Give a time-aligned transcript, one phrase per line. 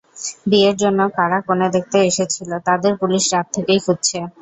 [0.49, 4.17] বিয়ের জন্য কারা কনে দেখতে এসেছিল তাদের পুলিশ রাত থেকেই খুঁজছে।